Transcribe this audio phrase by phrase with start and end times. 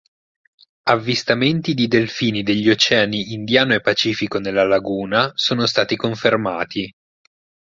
[0.89, 6.91] Avvistamenti di delfini degli oceani Indiano e Pacifico nella laguna sono stati confermati.